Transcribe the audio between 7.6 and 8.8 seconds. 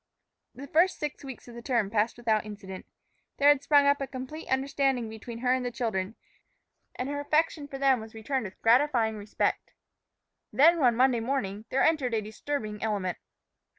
for them was returned with